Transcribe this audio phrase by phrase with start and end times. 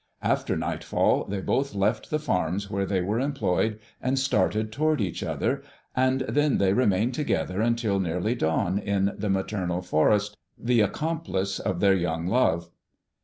[0.23, 5.21] After nightfall they both left the farms where they were employed and started toward each
[5.21, 5.61] other;
[5.95, 11.81] and then they remained together until nearly dawn in the maternal forest, the accomplice of
[11.81, 12.71] their young love.